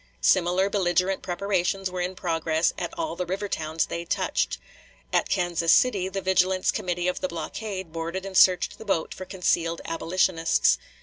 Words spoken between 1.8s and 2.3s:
were in